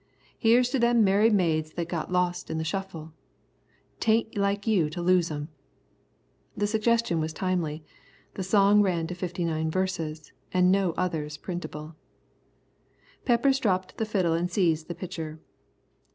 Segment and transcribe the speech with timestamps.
[0.39, 3.13] "Here's to them merry maids that got lost in the shuffle.
[3.99, 5.49] 'Tain't like you to lose 'em."
[6.57, 7.83] The suggestion was timely.
[8.33, 11.93] The song ran to fifty nine verses, and no others printable.
[13.25, 15.39] Peppers dropped the fiddle and seized the pitcher.